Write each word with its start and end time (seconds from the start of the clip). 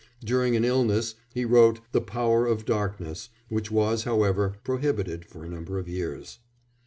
During 0.23 0.55
an 0.55 0.65
illness 0.65 1.13
he 1.31 1.45
wrote 1.45 1.79
The 1.91 2.01
Power 2.01 2.47
of 2.47 2.65
Darkness, 2.65 3.29
which 3.49 3.69
was, 3.69 4.03
however, 4.03 4.55
prohibited 4.63 5.25
for 5.25 5.45
a 5.45 5.47
number 5.47 5.77
of 5.77 5.87
years. 5.87 6.39